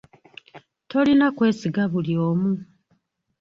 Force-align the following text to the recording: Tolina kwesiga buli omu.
Tolina 0.89 1.27
kwesiga 1.37 1.83
buli 1.91 2.13
omu. 2.27 2.51